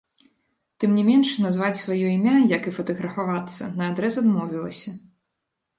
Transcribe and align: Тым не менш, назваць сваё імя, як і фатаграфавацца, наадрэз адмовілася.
Тым 0.83 0.95
не 0.99 1.03
менш, 1.09 1.29
назваць 1.43 1.79
сваё 1.81 2.07
імя, 2.17 2.33
як 2.57 2.63
і 2.71 2.75
фатаграфавацца, 2.79 3.73
наадрэз 3.79 4.13
адмовілася. 4.25 5.01